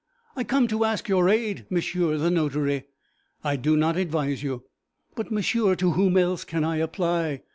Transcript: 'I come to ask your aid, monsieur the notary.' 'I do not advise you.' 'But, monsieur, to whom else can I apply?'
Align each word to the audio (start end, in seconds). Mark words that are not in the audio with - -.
'I 0.35 0.45
come 0.45 0.67
to 0.69 0.83
ask 0.83 1.07
your 1.07 1.29
aid, 1.29 1.67
monsieur 1.69 2.17
the 2.17 2.31
notary.' 2.31 2.85
'I 3.43 3.55
do 3.57 3.77
not 3.77 3.97
advise 3.97 4.41
you.' 4.41 4.63
'But, 5.13 5.29
monsieur, 5.31 5.75
to 5.75 5.91
whom 5.91 6.17
else 6.17 6.43
can 6.43 6.63
I 6.63 6.77
apply?' 6.77 7.43